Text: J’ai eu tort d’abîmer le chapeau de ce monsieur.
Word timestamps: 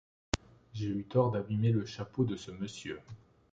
J’ai 0.73 0.87
eu 0.87 1.03
tort 1.03 1.29
d’abîmer 1.29 1.71
le 1.71 1.85
chapeau 1.85 2.23
de 2.25 2.35
ce 2.35 2.49
monsieur. 2.49 2.99